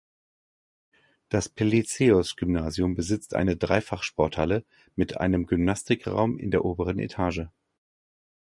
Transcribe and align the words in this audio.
Das 1.29 1.47
Pelizaeus-Gymnasium 1.47 2.95
besitzt 2.95 3.35
eine 3.35 3.55
Dreifach-Sporthalle 3.55 4.65
mit 4.95 5.17
einem 5.19 5.45
Gymnastikraum 5.45 6.39
in 6.39 6.49
der 6.49 6.65
oberen 6.65 6.97
Etage. 6.97 7.43